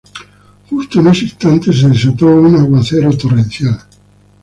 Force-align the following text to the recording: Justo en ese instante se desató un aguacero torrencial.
Justo 0.71 0.99
en 0.99 1.07
ese 1.09 1.25
instante 1.25 1.71
se 1.71 1.87
desató 1.87 2.25
un 2.25 2.55
aguacero 2.55 3.15
torrencial. 3.15 3.79